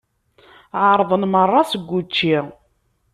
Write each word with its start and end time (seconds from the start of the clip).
Ԑerḍen 0.87 1.23
merra 1.31 1.61
seg 1.71 1.81
wučči. 1.91 2.37